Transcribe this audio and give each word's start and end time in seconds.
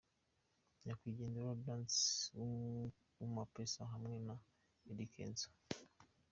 Nyakwigendera 0.83 1.59
Danz 1.65 1.95
Kumapeesa 3.13 3.81
hamwe 3.93 4.15
na 4.27 4.35
Eddy 4.91 5.05
Kenzo. 5.13 5.49